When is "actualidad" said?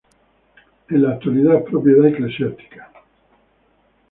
1.11-1.57